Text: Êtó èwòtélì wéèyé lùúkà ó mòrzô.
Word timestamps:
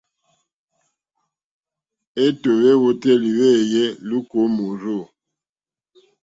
Êtó 2.25 2.49
èwòtélì 2.71 3.29
wéèyé 3.39 3.83
lùúkà 4.07 4.37
ó 4.45 4.45
mòrzô. 4.55 4.97